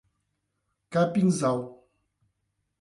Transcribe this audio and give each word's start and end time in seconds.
Capinzal 0.89 1.59